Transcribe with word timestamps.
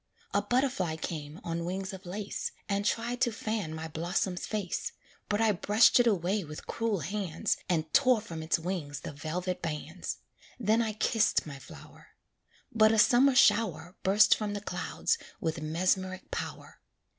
A 0.33 0.41
butterfly 0.41 0.95
came 0.95 1.39
on 1.43 1.63
wings 1.63 1.93
of 1.93 2.07
lace, 2.07 2.53
And 2.67 2.83
tried 2.85 3.21
to 3.21 3.31
fan 3.31 3.71
my 3.75 3.87
blossom's 3.87 4.47
face; 4.47 4.93
But 5.29 5.41
I 5.41 5.51
brushed 5.51 5.99
it 5.99 6.07
away 6.07 6.43
with 6.43 6.65
cruel 6.65 7.01
hands, 7.01 7.57
And 7.69 7.93
tore 7.93 8.19
from 8.19 8.41
its 8.41 8.57
wings 8.57 9.01
the 9.01 9.11
velvet 9.13 9.61
bands; 9.61 10.17
Then 10.59 10.81
I 10.81 10.93
kissed 10.93 11.45
my 11.45 11.59
flower; 11.59 12.15
But 12.73 12.91
a 12.91 12.97
summer 12.97 13.35
shower 13.35 13.95
Burst 14.01 14.33
from 14.35 14.53
the 14.55 14.61
clouds 14.61 15.19
with 15.39 15.61
mesmeric 15.61 16.31
power. 16.31 16.79